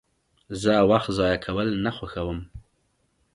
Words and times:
زه 0.61 0.73
وخت 0.91 1.09
ضایع 1.17 1.37
کول 1.45 1.67
نه 1.85 1.91
خوښوم. 1.97 2.39